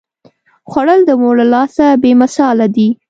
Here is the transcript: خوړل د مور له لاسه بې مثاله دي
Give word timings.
خوړل 0.69 1.01
د 1.05 1.11
مور 1.21 1.35
له 1.41 1.45
لاسه 1.53 1.85
بې 2.01 2.11
مثاله 2.21 2.65
دي 2.75 2.87